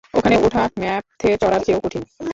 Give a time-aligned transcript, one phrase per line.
[0.13, 2.03] ওখানে ওঠা ম্যামথে চড়ার চেয়েও কঠিন।